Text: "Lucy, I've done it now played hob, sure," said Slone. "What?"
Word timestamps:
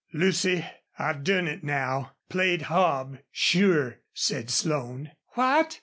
"Lucy, 0.13 0.65
I've 0.97 1.23
done 1.23 1.47
it 1.47 1.63
now 1.63 2.13
played 2.27 2.63
hob, 2.63 3.19
sure," 3.29 3.99
said 4.15 4.49
Slone. 4.49 5.11
"What?" 5.35 5.79